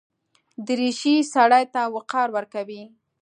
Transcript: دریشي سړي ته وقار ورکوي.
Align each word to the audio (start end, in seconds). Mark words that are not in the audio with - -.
دریشي 0.67 1.15
سړي 1.33 1.63
ته 1.73 1.81
وقار 1.95 2.27
ورکوي. 2.35 2.83